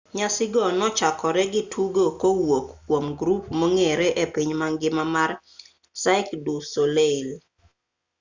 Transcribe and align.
nyasi 0.17 0.43
go 0.53 0.63
ne 0.77 0.83
ochakore 0.89 1.43
gi 1.53 1.61
tugo 1.73 2.03
kowuok 2.21 2.67
kwom 2.87 3.05
grup 3.19 3.43
mong'ere 3.59 4.07
e 4.23 4.25
piny 4.33 4.51
mangima 4.61 5.03
mar 5.15 5.31
cirque 6.01 6.35
du 6.45 6.55
soleil 6.71 7.27